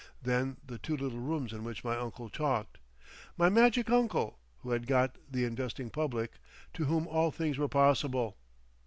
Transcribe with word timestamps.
Then 0.19 0.57
the 0.65 0.79
two 0.79 0.97
little 0.97 1.19
rooms 1.19 1.53
in 1.53 1.63
which 1.63 1.83
my 1.83 1.95
uncle 1.95 2.27
talked; 2.27 2.79
my 3.37 3.49
magic 3.49 3.87
uncle 3.91 4.39
who 4.61 4.71
had 4.71 4.87
got 4.87 5.15
the 5.31 5.45
investing 5.45 5.91
public—to 5.91 6.85
whom 6.85 7.05
all 7.05 7.29
things 7.29 7.59
were 7.59 7.67
possible. 7.67 8.35